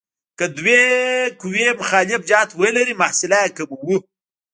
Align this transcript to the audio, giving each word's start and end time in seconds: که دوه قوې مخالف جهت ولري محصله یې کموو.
که 0.37 0.45
دوه 0.57 0.79
قوې 1.41 1.67
مخالف 1.79 2.21
جهت 2.29 2.49
ولري 2.61 2.93
محصله 3.01 3.37
یې 3.43 3.49
کموو. 3.57 3.97